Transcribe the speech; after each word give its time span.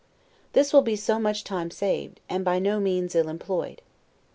This 0.53 0.73
will 0.73 0.81
be 0.81 0.95
so 0.95 1.19
much 1.19 1.43
time 1.43 1.69
saved, 1.69 2.21
and 2.27 2.43
by 2.43 2.57
no 2.57 2.79
means 2.79 3.13
ill 3.13 3.29
employed. 3.29 3.83